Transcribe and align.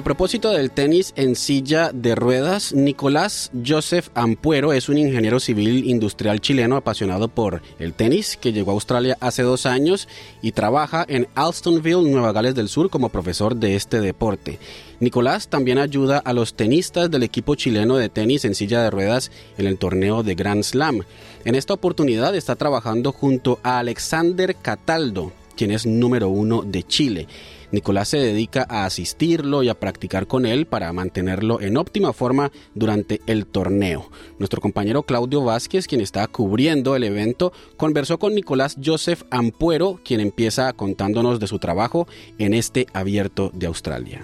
A 0.00 0.02
propósito 0.02 0.50
del 0.52 0.70
tenis 0.70 1.12
en 1.14 1.36
silla 1.36 1.90
de 1.92 2.14
ruedas, 2.14 2.72
Nicolás 2.72 3.50
Joseph 3.66 4.08
Ampuero 4.14 4.72
es 4.72 4.88
un 4.88 4.96
ingeniero 4.96 5.40
civil 5.40 5.90
industrial 5.90 6.40
chileno 6.40 6.76
apasionado 6.76 7.28
por 7.28 7.60
el 7.78 7.92
tenis 7.92 8.38
que 8.40 8.54
llegó 8.54 8.70
a 8.70 8.74
Australia 8.74 9.18
hace 9.20 9.42
dos 9.42 9.66
años 9.66 10.08
y 10.40 10.52
trabaja 10.52 11.04
en 11.06 11.28
Alstonville, 11.34 12.10
Nueva 12.10 12.32
Gales 12.32 12.54
del 12.54 12.70
Sur, 12.70 12.88
como 12.88 13.10
profesor 13.10 13.56
de 13.56 13.76
este 13.76 14.00
deporte. 14.00 14.58
Nicolás 15.00 15.48
también 15.48 15.76
ayuda 15.76 16.16
a 16.16 16.32
los 16.32 16.54
tenistas 16.54 17.10
del 17.10 17.22
equipo 17.22 17.54
chileno 17.54 17.98
de 17.98 18.08
tenis 18.08 18.46
en 18.46 18.54
silla 18.54 18.82
de 18.82 18.90
ruedas 18.90 19.30
en 19.58 19.66
el 19.66 19.76
torneo 19.76 20.22
de 20.22 20.34
Grand 20.34 20.62
Slam. 20.62 21.02
En 21.44 21.54
esta 21.54 21.74
oportunidad 21.74 22.34
está 22.34 22.56
trabajando 22.56 23.12
junto 23.12 23.60
a 23.62 23.78
Alexander 23.78 24.56
Cataldo, 24.56 25.30
quien 25.56 25.72
es 25.72 25.84
número 25.84 26.30
uno 26.30 26.62
de 26.62 26.84
Chile. 26.84 27.28
Nicolás 27.72 28.08
se 28.08 28.18
dedica 28.18 28.66
a 28.68 28.84
asistirlo 28.84 29.62
y 29.62 29.68
a 29.68 29.78
practicar 29.78 30.26
con 30.26 30.44
él 30.44 30.66
para 30.66 30.92
mantenerlo 30.92 31.60
en 31.60 31.76
óptima 31.76 32.12
forma 32.12 32.50
durante 32.74 33.20
el 33.26 33.46
torneo. 33.46 34.06
Nuestro 34.38 34.60
compañero 34.60 35.04
Claudio 35.04 35.44
Vázquez, 35.44 35.86
quien 35.86 36.00
está 36.00 36.26
cubriendo 36.26 36.96
el 36.96 37.04
evento, 37.04 37.52
conversó 37.76 38.18
con 38.18 38.34
Nicolás 38.34 38.76
Joseph 38.84 39.22
Ampuero, 39.30 40.00
quien 40.04 40.20
empieza 40.20 40.72
contándonos 40.72 41.38
de 41.38 41.46
su 41.46 41.58
trabajo 41.58 42.06
en 42.38 42.54
este 42.54 42.86
abierto 42.92 43.50
de 43.54 43.66
Australia. 43.66 44.20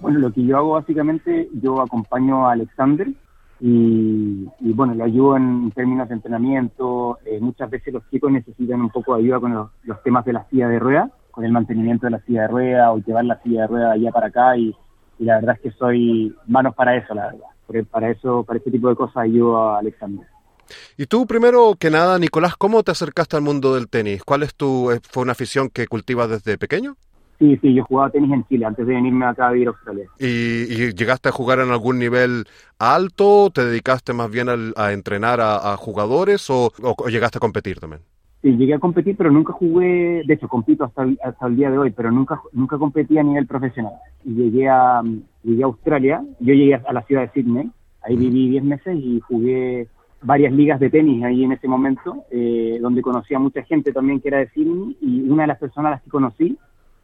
Bueno, 0.00 0.18
lo 0.18 0.32
que 0.32 0.44
yo 0.44 0.56
hago 0.56 0.72
básicamente, 0.72 1.48
yo 1.52 1.80
acompaño 1.80 2.48
a 2.48 2.52
Alexander 2.52 3.08
y, 3.60 4.48
bueno, 4.60 4.94
le 4.94 5.04
ayudo 5.04 5.36
en 5.36 5.70
términos 5.70 6.08
de 6.08 6.14
entrenamiento. 6.14 7.18
Eh, 7.24 7.38
muchas 7.38 7.70
veces 7.70 7.94
los 7.94 8.02
chicos 8.10 8.32
necesitan 8.32 8.80
un 8.80 8.90
poco 8.90 9.14
de 9.14 9.22
ayuda 9.22 9.38
con 9.38 9.54
los, 9.54 9.70
los 9.84 10.02
temas 10.02 10.24
de 10.24 10.32
la 10.32 10.48
silla 10.48 10.68
de 10.68 10.80
ruedas 10.80 11.10
con 11.32 11.44
el 11.44 11.50
mantenimiento 11.50 12.06
de 12.06 12.12
la 12.12 12.20
silla 12.20 12.42
de 12.42 12.48
rueda 12.48 12.92
o 12.92 12.98
llevar 12.98 13.24
la 13.24 13.42
silla 13.42 13.62
de 13.62 13.66
rueda 13.66 13.92
allá 13.92 14.12
para 14.12 14.28
acá 14.28 14.56
y, 14.56 14.74
la 15.18 15.36
verdad 15.36 15.54
es 15.56 15.60
que 15.60 15.78
soy 15.78 16.34
manos 16.46 16.74
para 16.74 16.96
eso, 16.96 17.14
la 17.14 17.26
verdad. 17.26 17.46
Porque 17.66 17.84
para 17.84 18.10
eso, 18.10 18.42
para 18.42 18.58
este 18.58 18.72
tipo 18.72 18.88
de 18.88 18.96
cosas 18.96 19.18
ayudo 19.18 19.56
a 19.56 19.78
Alexander. 19.78 20.26
Y 20.96 21.06
tú, 21.06 21.26
primero 21.26 21.74
que 21.78 21.90
nada, 21.90 22.18
Nicolás, 22.18 22.56
¿cómo 22.56 22.82
te 22.82 22.90
acercaste 22.90 23.36
al 23.36 23.42
mundo 23.42 23.74
del 23.74 23.88
tenis? 23.88 24.24
¿Cuál 24.24 24.42
es 24.42 24.54
tu, 24.54 24.90
eh, 24.90 25.00
fue 25.02 25.22
una 25.22 25.32
afición 25.32 25.68
que 25.68 25.86
cultivas 25.86 26.28
desde 26.28 26.58
pequeño? 26.58 26.96
Sí, 27.38 27.58
sí, 27.60 27.74
yo 27.74 27.84
jugaba 27.84 28.10
tenis 28.10 28.32
en 28.32 28.46
Chile 28.46 28.64
antes 28.66 28.86
de 28.86 28.94
venirme 28.94 29.26
acá 29.26 29.48
a 29.48 29.52
vivir 29.52 29.68
a 29.68 29.70
Australia. 29.72 30.06
¿Y, 30.18 30.92
llegaste 30.94 31.28
a 31.28 31.32
jugar 31.32 31.58
en 31.58 31.70
algún 31.70 31.98
nivel 31.98 32.44
alto? 32.78 33.50
¿Te 33.50 33.64
dedicaste 33.64 34.12
más 34.12 34.30
bien 34.30 34.48
a, 34.48 34.92
entrenar 34.92 35.40
a, 35.40 35.76
jugadores 35.76 36.48
o, 36.50 36.72
llegaste 37.08 37.38
a 37.38 37.40
competir 37.40 37.80
también? 37.80 38.02
Sí, 38.42 38.56
llegué 38.56 38.74
a 38.74 38.80
competir, 38.80 39.16
pero 39.16 39.30
nunca 39.30 39.52
jugué, 39.52 40.22
de 40.26 40.34
hecho 40.34 40.48
compito 40.48 40.84
hasta 40.84 41.02
el, 41.02 41.56
día 41.56 41.70
de 41.70 41.78
hoy, 41.78 41.90
pero 41.90 42.10
nunca 42.10 42.40
nunca 42.52 42.76
competí 42.76 43.16
a 43.16 43.22
nivel 43.22 43.46
profesional. 43.46 43.92
Y 44.24 44.34
llegué 44.34 44.68
a, 44.68 45.00
llegué 45.44 45.62
a 45.62 45.66
Australia, 45.66 46.24
yo 46.40 46.52
llegué 46.52 46.74
a 46.74 46.92
la 46.92 47.02
ciudad 47.02 47.22
de 47.22 47.30
Sydney, 47.30 47.70
ahí 48.02 48.16
viví 48.16 48.50
10 48.50 48.64
meses 48.64 48.96
y 48.96 49.20
jugué 49.20 49.86
varias 50.22 50.52
ligas 50.52 50.80
de 50.80 50.90
tenis 50.90 51.22
ahí 51.22 51.44
en 51.44 51.52
ese 51.52 51.68
momento, 51.68 52.24
eh, 52.32 52.78
donde 52.80 53.00
conocí 53.00 53.32
a 53.32 53.38
mucha 53.38 53.62
gente 53.62 53.92
también 53.92 54.20
que 54.20 54.28
era 54.28 54.38
de 54.38 54.48
Sydney 54.48 54.96
y 55.00 55.20
una 55.30 55.44
de 55.44 55.48
las 55.48 55.58
personas 55.58 55.90
a 55.90 55.94
las 55.96 56.02
que 56.02 56.10
conocí 56.10 56.58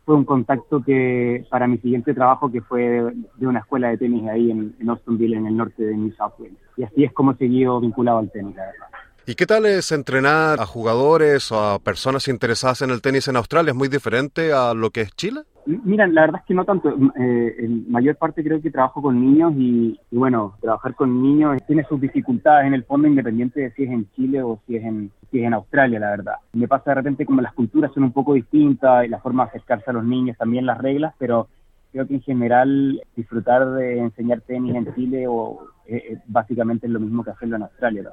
fue 0.05 0.17
un 0.17 0.25
contacto 0.25 0.83
que 0.83 1.45
para 1.51 1.69
mi 1.69 1.79
siguiente 1.79 2.15
trabajo 2.15 2.51
que 2.51 2.63
fue 2.63 3.13
de, 3.37 3.47
una 3.47 3.59
escuela 3.61 3.91
de 3.91 3.99
tenis 3.99 4.27
ahí 4.27 4.51
en, 4.51 4.75
Austinville, 4.89 5.37
en 5.37 5.47
el 5.47 5.57
norte 5.57 5.85
de 5.85 5.95
New 5.95 6.13
South 6.13 6.33
Wales. 6.39 6.57
Y 6.79 6.83
así 6.83 7.05
es 7.05 7.13
como 7.13 7.35
seguí 7.35 7.67
vinculado 7.81 8.19
al 8.19 8.31
tenis, 8.31 8.57
la 8.57 8.65
verdad. 8.65 8.88
¿Y 9.29 9.35
qué 9.35 9.45
tal 9.45 9.67
es 9.67 9.93
entrenar 9.93 10.59
a 10.59 10.65
jugadores 10.65 11.53
o 11.53 11.61
a 11.61 11.79
personas 11.81 12.29
interesadas 12.29 12.81
en 12.81 12.89
el 12.89 13.03
tenis 13.03 13.29
en 13.29 13.37
Australia? 13.37 13.73
¿Es 13.73 13.77
muy 13.77 13.89
diferente 13.89 14.55
a 14.55 14.73
lo 14.73 14.89
que 14.89 15.03
es 15.03 15.15
Chile? 15.17 15.43
Mira, 15.67 16.07
la 16.07 16.23
verdad 16.23 16.41
es 16.41 16.47
que 16.47 16.55
no 16.55 16.65
tanto. 16.65 16.89
Eh, 16.89 17.57
en 17.59 17.93
mayor 17.93 18.17
parte 18.17 18.43
creo 18.43 18.63
que 18.63 18.71
trabajo 18.71 19.03
con 19.03 19.21
niños 19.21 19.53
y, 19.55 20.01
bueno, 20.11 20.57
trabajar 20.63 20.95
con 20.95 21.23
niños 21.23 21.61
tiene 21.67 21.85
sus 21.85 22.01
dificultades 22.01 22.69
en 22.69 22.73
el 22.73 22.85
fondo, 22.85 23.07
independiente 23.07 23.61
de 23.61 23.71
si 23.73 23.83
es 23.83 23.91
en 23.91 24.11
Chile 24.13 24.43
o 24.43 24.63
si 24.67 24.77
es 24.77 24.85
en, 24.85 25.11
si 25.31 25.41
es 25.41 25.45
en 25.45 25.53
Australia, 25.53 26.01
la 26.01 26.09
verdad. 26.09 26.37
Me 26.55 26.67
pasa 26.67 26.93
de 26.93 26.95
repente 26.95 27.27
como 27.27 27.43
las 27.43 27.53
culturas 27.53 27.93
son 27.93 28.05
un 28.05 28.13
poco 28.13 28.33
distintas 28.33 29.05
y 29.05 29.09
la 29.09 29.19
forma 29.19 29.45
de 29.45 29.51
acercarse 29.51 29.91
a 29.91 29.93
los 29.93 30.07
niños, 30.07 30.39
también 30.39 30.65
las 30.65 30.79
reglas, 30.79 31.13
pero 31.19 31.49
creo 31.93 32.07
que 32.07 32.15
en 32.15 32.23
general 32.23 33.03
disfrutar 33.17 33.71
de 33.73 33.99
enseñar 33.99 34.41
tenis 34.43 34.75
en 34.75 34.95
Chile 34.95 35.27
o 35.29 35.67
eh, 35.87 35.97
eh, 35.97 36.19
básicamente 36.27 36.87
es 36.87 36.93
lo 36.93 37.01
mismo 37.01 37.25
que 37.25 37.31
hacerlo 37.31 37.57
en 37.57 37.63
Australia. 37.63 38.11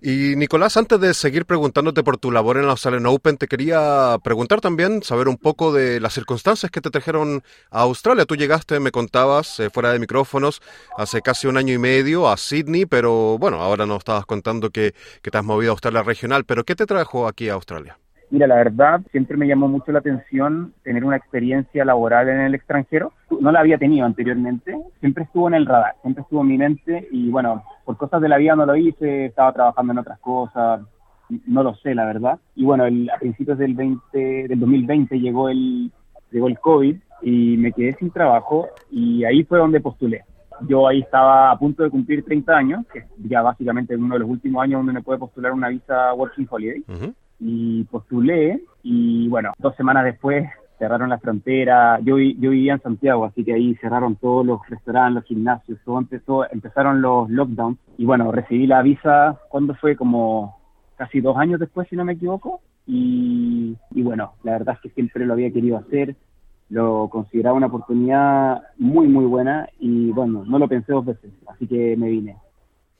Y 0.00 0.36
Nicolás, 0.36 0.76
antes 0.76 1.00
de 1.00 1.12
seguir 1.12 1.44
preguntándote 1.44 2.04
por 2.04 2.18
tu 2.18 2.30
labor 2.30 2.56
en 2.56 2.66
la 2.66 2.70
Australian 2.70 3.06
Open, 3.06 3.36
te 3.36 3.48
quería 3.48 4.16
preguntar 4.22 4.60
también, 4.60 5.02
saber 5.02 5.26
un 5.26 5.36
poco 5.36 5.72
de 5.72 6.00
las 6.00 6.14
circunstancias 6.14 6.70
que 6.70 6.80
te 6.80 6.90
trajeron 6.90 7.42
a 7.70 7.80
Australia. 7.80 8.24
Tú 8.24 8.36
llegaste, 8.36 8.78
me 8.78 8.92
contabas, 8.92 9.58
eh, 9.58 9.70
fuera 9.70 9.92
de 9.92 9.98
micrófonos, 9.98 10.62
hace 10.96 11.20
casi 11.20 11.48
un 11.48 11.56
año 11.56 11.74
y 11.74 11.78
medio 11.78 12.28
a 12.28 12.36
Sydney, 12.36 12.86
pero 12.86 13.38
bueno, 13.38 13.60
ahora 13.60 13.86
nos 13.86 13.98
estabas 13.98 14.24
contando 14.24 14.70
que, 14.70 14.94
que 15.20 15.30
te 15.30 15.38
has 15.38 15.44
movido 15.44 15.72
a 15.72 15.74
Australia 15.74 16.02
regional, 16.02 16.44
pero 16.44 16.64
¿qué 16.64 16.76
te 16.76 16.86
trajo 16.86 17.26
aquí 17.26 17.48
a 17.48 17.54
Australia? 17.54 17.98
Mira, 18.30 18.46
la 18.46 18.56
verdad, 18.56 19.00
siempre 19.10 19.38
me 19.38 19.46
llamó 19.46 19.68
mucho 19.68 19.90
la 19.90 20.00
atención 20.00 20.74
tener 20.82 21.04
una 21.04 21.16
experiencia 21.16 21.84
laboral 21.84 22.28
en 22.28 22.40
el 22.40 22.54
extranjero. 22.54 23.12
No 23.40 23.50
la 23.50 23.60
había 23.60 23.78
tenido 23.78 24.04
anteriormente, 24.04 24.76
siempre 25.00 25.24
estuvo 25.24 25.48
en 25.48 25.54
el 25.54 25.64
radar, 25.64 25.94
siempre 26.02 26.22
estuvo 26.22 26.42
en 26.42 26.48
mi 26.48 26.58
mente 26.58 27.08
y 27.10 27.30
bueno, 27.30 27.64
por 27.86 27.96
cosas 27.96 28.20
de 28.20 28.28
la 28.28 28.36
vida 28.36 28.54
no 28.54 28.66
lo 28.66 28.76
hice, 28.76 29.26
estaba 29.26 29.52
trabajando 29.54 29.92
en 29.92 29.98
otras 30.00 30.18
cosas, 30.18 30.82
no 31.46 31.62
lo 31.62 31.74
sé, 31.76 31.94
la 31.94 32.04
verdad. 32.04 32.38
Y 32.54 32.64
bueno, 32.64 32.84
a 32.84 33.18
principios 33.18 33.56
del, 33.56 33.74
20, 33.74 34.48
del 34.48 34.60
2020 34.60 35.18
llegó 35.18 35.48
el, 35.48 35.90
llegó 36.30 36.48
el 36.48 36.58
COVID 36.58 36.96
y 37.22 37.56
me 37.56 37.72
quedé 37.72 37.94
sin 37.94 38.10
trabajo 38.10 38.68
y 38.90 39.24
ahí 39.24 39.42
fue 39.44 39.58
donde 39.58 39.80
postulé. 39.80 40.24
Yo 40.68 40.86
ahí 40.86 41.00
estaba 41.00 41.50
a 41.50 41.58
punto 41.58 41.82
de 41.82 41.90
cumplir 41.90 42.24
30 42.24 42.52
años, 42.52 42.86
que 42.92 43.04
ya 43.26 43.40
básicamente 43.40 43.96
uno 43.96 44.14
de 44.14 44.20
los 44.20 44.28
últimos 44.28 44.62
años 44.62 44.80
donde 44.80 44.92
me 44.92 45.02
puede 45.02 45.18
postular 45.18 45.52
una 45.52 45.68
visa 45.68 46.12
Working 46.12 46.46
Holiday 46.50 46.84
y 47.40 47.84
postulé 47.84 48.62
y 48.82 49.28
bueno, 49.28 49.52
dos 49.58 49.76
semanas 49.76 50.04
después 50.04 50.48
cerraron 50.78 51.10
la 51.10 51.18
frontera, 51.18 51.98
yo, 52.00 52.18
yo 52.18 52.50
vivía 52.50 52.74
en 52.74 52.82
Santiago, 52.82 53.24
así 53.24 53.44
que 53.44 53.54
ahí 53.54 53.74
cerraron 53.76 54.16
todos 54.16 54.46
los 54.46 54.60
restaurantes, 54.68 55.14
los 55.16 55.24
gimnasios, 55.24 55.78
todo 55.84 55.98
empezó, 55.98 56.50
empezaron 56.50 57.02
los 57.02 57.28
lockdowns 57.28 57.78
y 57.96 58.04
bueno, 58.04 58.30
recibí 58.30 58.66
la 58.66 58.82
visa, 58.82 59.38
cuando 59.48 59.74
fue? 59.74 59.96
Como 59.96 60.56
casi 60.96 61.20
dos 61.20 61.36
años 61.36 61.58
después, 61.60 61.88
si 61.88 61.96
no 61.96 62.04
me 62.04 62.12
equivoco, 62.12 62.60
y, 62.86 63.76
y 63.90 64.02
bueno, 64.02 64.34
la 64.44 64.52
verdad 64.52 64.76
es 64.76 64.80
que 64.80 64.90
siempre 64.90 65.26
lo 65.26 65.32
había 65.34 65.52
querido 65.52 65.78
hacer, 65.78 66.14
lo 66.70 67.08
consideraba 67.08 67.56
una 67.56 67.66
oportunidad 67.66 68.62
muy, 68.76 69.08
muy 69.08 69.24
buena 69.24 69.68
y 69.78 70.10
bueno, 70.12 70.44
no 70.46 70.58
lo 70.58 70.68
pensé 70.68 70.92
dos 70.92 71.04
veces, 71.04 71.32
así 71.48 71.66
que 71.66 71.96
me 71.96 72.08
vine. 72.08 72.36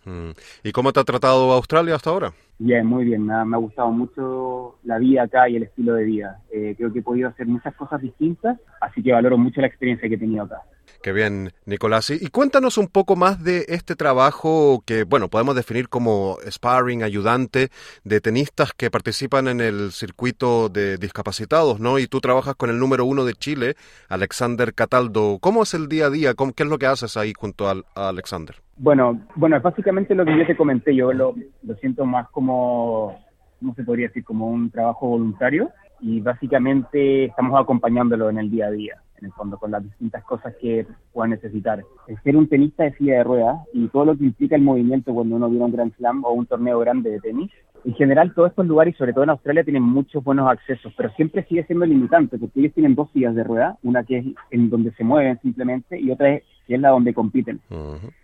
Mm. 0.08 0.30
¿Y 0.64 0.72
cómo 0.72 0.92
te 0.92 1.00
ha 1.00 1.04
tratado 1.04 1.52
Australia 1.52 1.94
hasta 1.94 2.10
ahora? 2.10 2.32
Bien, 2.58 2.86
muy 2.86 3.04
bien. 3.04 3.26
Me 3.26 3.34
ha, 3.34 3.58
gustado 3.58 3.91
mucho 3.91 4.76
la 4.84 4.98
vida 4.98 5.24
acá 5.24 5.48
y 5.48 5.56
el 5.56 5.64
estilo 5.64 5.94
de 5.94 6.04
vida. 6.04 6.41
Eh, 6.50 6.74
creo 6.76 6.92
que 6.92 7.00
he 7.00 7.02
podido 7.02 7.28
hacer 7.28 7.46
muchas 7.46 7.74
cosas 7.74 8.00
distintas, 8.00 8.58
así 8.80 9.02
que 9.02 9.12
valoro 9.12 9.36
mucho 9.36 9.60
la 9.60 9.66
experiencia 9.66 10.08
que 10.08 10.14
he 10.14 10.19
tenido 10.19 10.44
acá. 10.44 10.62
Qué 11.03 11.12
bien, 11.12 11.53
Nicolás. 11.64 12.10
Y, 12.10 12.28
cuéntanos 12.28 12.76
un 12.76 12.88
poco 12.88 13.14
más 13.14 13.44
de 13.44 13.66
este 13.69 13.94
trabajo 13.94 14.82
que, 14.84 15.04
bueno, 15.04 15.28
podemos 15.28 15.54
definir 15.54 15.88
como 15.88 16.38
sparring, 16.50 17.04
ayudante 17.04 17.69
de 18.03 18.20
tenistas 18.20 18.72
que 18.72 18.91
participan 18.91 19.47
en 19.47 19.60
el 19.60 19.92
circuito 19.92 20.69
de 20.69 20.96
discapacitados, 20.96 21.78
¿no? 21.78 22.00
Y 22.00 22.08
tú 22.08 22.20
trabajas 22.20 22.56
con 22.56 22.69
el 22.69 22.81
número 22.81 23.05
uno 23.05 23.25
de 23.25 23.34
Chile, 23.34 23.76
Alexander 24.08 24.75
Cataldo. 24.75 25.38
¿Cómo 25.40 25.62
es 25.62 25.73
el 25.75 25.88
día 25.88 26.06
a 26.06 26.11
día? 26.11 26.34
¿Qué 26.34 26.64
es 26.64 26.69
lo 26.69 26.78
que 26.78 26.87
haces 26.87 27.17
ahí 27.17 27.32
junto 27.32 27.69
a, 27.69 27.76
Alexander? 27.94 28.56
Bueno, 28.76 29.20
bueno, 29.37 29.61
básicamente 29.61 30.17
lo 30.17 30.25
que 30.25 30.37
yo 30.37 30.46
te 30.46 30.56
comenté. 30.56 30.96
Yo 30.96 31.12
lo, 31.12 31.32
lo 31.62 31.75
siento 31.76 32.06
más 32.06 32.28
como, 32.31 33.17
¿cómo 33.61 33.75
se 33.76 33.84
podría 33.84 34.08
decir? 34.08 34.25
Como 34.25 34.49
un 34.49 34.69
trabajo 34.70 35.06
voluntario 35.06 35.70
y 36.00 36.20
básicamente 36.20 37.26
estamos 37.26 37.61
acompañándolo 37.61 38.31
en 38.31 38.38
el 38.38 38.50
día 38.50 38.67
a 38.67 38.70
día 38.70 39.02
en 39.20 39.26
el 39.26 39.32
fondo, 39.32 39.59
con 39.59 39.70
las 39.70 39.82
distintas 39.82 40.25
cosas 40.25 40.55
que 40.61 40.87
pueda 41.12 41.29
necesitar. 41.29 41.82
El 42.06 42.23
ser 42.23 42.37
un 42.37 42.49
tenista 42.49 42.85
de 42.85 42.94
silla 42.94 43.19
de 43.19 43.25
ruedas 43.25 43.59
y 43.73 43.88
todo 43.88 44.06
lo 44.06 44.17
que 44.17 44.25
implica 44.25 44.56
el 44.56 44.62
movimiento 44.62 45.12
cuando 45.12 45.37
uno 45.37 45.49
viene 45.49 45.65
a 45.65 45.67
un 45.67 45.73
Grand 45.73 45.94
Slam 45.97 46.25
o 46.25 46.32
un 46.32 46.47
torneo 46.47 46.79
grande 46.79 47.11
de 47.11 47.20
tenis, 47.20 47.50
en 47.85 47.94
general 47.94 48.35
todos 48.35 48.50
estos 48.50 48.67
lugares, 48.67 48.97
sobre 48.97 49.12
todo 49.12 49.25
en 49.25 49.31
Australia, 49.31 49.65
tienen 49.65 49.82
muchos 49.82 50.23
buenos 50.25 50.50
accesos, 50.50 50.93
pero 50.97 51.11
siempre 51.11 51.44
sigue 51.44 51.65
siendo 51.65 51.87
limitante, 51.87 52.38
porque 52.38 52.61
ellos 52.61 52.75
tienen 52.75 52.94
dos 52.94 53.11
sillas 53.12 53.35
de 53.35 53.44
ruedas, 53.44 53.76
una 53.82 54.03
que 54.03 54.19
es 54.19 54.26
en 54.50 54.69
donde 54.70 54.93
se 54.93 55.05
mueven 55.05 55.38
simplemente 55.41 55.99
y 55.99 56.11
otra 56.11 56.35
es, 56.35 56.43
que 56.67 56.75
es 56.75 56.81
la 56.81 56.91
donde 56.91 57.14
compiten, 57.14 57.61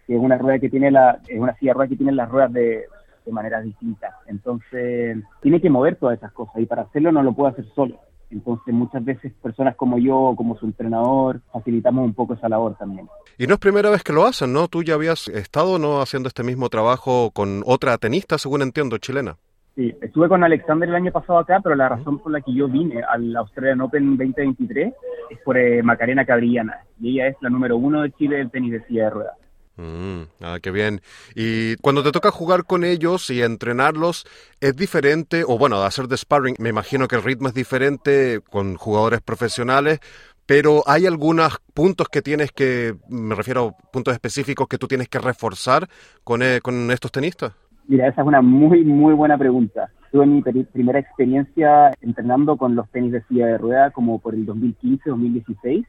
que 0.07 0.15
es 0.15 0.21
una 0.21 0.37
rueda 0.37 0.59
que 0.59 0.69
tiene 0.69 0.91
la, 0.91 1.21
es 1.29 1.39
una 1.39 1.57
silla 1.57 1.71
de 1.71 1.75
ruedas 1.75 1.91
que 1.91 1.97
tiene 1.97 2.13
las 2.13 2.29
ruedas 2.29 2.53
de, 2.53 2.85
de 3.25 3.33
maneras 3.33 3.65
distintas. 3.65 4.13
Entonces, 4.27 5.19
tiene 5.41 5.61
que 5.61 5.71
mover 5.71 5.97
todas 5.97 6.19
esas 6.19 6.33
cosas 6.33 6.57
y 6.61 6.67
para 6.67 6.83
hacerlo 6.83 7.13
no 7.13 7.23
lo 7.23 7.33
puede 7.33 7.53
hacer 7.53 7.65
solo 7.75 7.99
Entonces 8.31 8.75
muchas 8.75 9.05
veces 9.05 9.33
personas 9.43 9.77
como 9.77 9.99
yo, 9.99 10.35
como 10.37 10.57
su 10.59 10.67
entrenador, 10.67 11.41
facilitamos 11.53 12.05
un 12.05 12.15
poco 12.15 12.35
esa 12.35 12.49
labor 12.49 12.77
también. 12.77 13.09
Y 13.39 13.47
no 13.47 13.55
es 13.55 13.61
primera 13.61 13.91
vez 13.91 14.03
que 14.03 14.13
lo 14.13 14.25
hacen, 14.25 14.53
¿no? 14.53 14.69
Tú 14.69 14.83
ya 14.83 14.95
habías 14.95 15.29
estado 15.29 15.79
no 15.79 16.01
haciendo 16.01 16.29
este 16.29 16.43
mismo 16.43 16.69
trabajo 16.69 17.31
con 17.33 17.63
otra 17.67 17.97
tenista, 17.99 18.39
según 18.39 18.63
entiendo, 18.63 18.99
chilena. 18.99 19.37
Sí, 19.75 19.93
estuve 20.01 20.29
con 20.29 20.45
Alexander 20.45 20.89
el 20.89 20.95
año 20.95 21.11
pasado 21.11 21.41
acá, 21.41 21.59
pero 21.61 21.75
la 21.75 21.89
razón 21.89 22.21
por 22.21 22.31
la 22.31 22.41
que 22.41 22.55
yo 22.55 22.69
vine 22.69 23.03
al 23.03 23.35
Australian 23.37 23.81
Open 23.81 24.17
2023 24.17 24.95
es 25.31 25.39
por 25.45 25.59
eh, 25.59 25.83
Macarena 25.83 26.25
Cabrillana. 26.25 26.79
Y 27.01 27.15
ella 27.15 27.29
es 27.29 27.37
la 27.41 27.51
número 27.51 27.77
uno 27.77 28.03
de 28.03 28.13
Chile 28.13 28.37
del 28.37 28.51
tenis 28.51 28.71
de 28.71 28.85
silla 28.85 29.05
de 29.05 29.11
ruedas. 29.11 29.44
Mm, 29.77 30.23
ah, 30.41 30.59
qué 30.63 30.71
bien. 30.71 31.01
Y 31.35 31.77
cuando 31.77 32.03
te 32.03 32.13
toca 32.13 32.31
jugar 32.31 32.65
con 32.65 32.85
ellos 32.85 33.29
y 33.31 33.43
entrenarlos, 33.43 34.25
¿es 34.61 34.77
diferente? 34.77 35.43
O 35.47 35.59
bueno, 35.59 35.83
hacer 35.83 36.07
de 36.07 36.17
sparring, 36.17 36.57
me 36.59 36.69
imagino 36.69 37.09
que 37.09 37.17
el 37.17 37.23
ritmo 37.23 37.49
es 37.49 37.55
diferente 37.55 38.41
con 38.51 38.77
jugadores 38.77 39.21
profesionales, 39.21 39.99
pero 40.47 40.83
hay 40.87 41.07
algunos 41.07 41.59
puntos 41.73 42.09
que 42.09 42.23
tienes 42.23 42.53
que, 42.53 42.95
me 43.09 43.35
refiero 43.35 43.69
a 43.69 43.91
puntos 43.91 44.15
específicos 44.15 44.69
que 44.69 44.79
tú 44.79 44.87
tienes 44.87 45.09
que 45.09 45.19
reforzar 45.19 45.89
con, 46.23 46.43
eh, 46.43 46.61
con 46.63 46.91
estos 46.91 47.11
tenistas. 47.11 47.53
Mira, 47.89 48.09
esa 48.09 48.23
es 48.23 48.27
una 48.27 48.43
muy, 48.43 48.85
muy 48.85 49.15
buena 49.15 49.37
pregunta. 49.37 49.91
Tuve 50.13 50.27
mi 50.27 50.43
primera 50.43 51.01
experiencia 51.01 51.91
entrenando 52.01 52.57
con 52.57 52.77
los 52.77 52.89
tenis 52.91 53.13
de 53.13 53.25
silla 53.25 53.47
de 53.47 53.59
rueda 53.59 53.91
como 53.91 54.21
por 54.21 54.35
el 54.35 54.47
2015-2016 54.47 55.85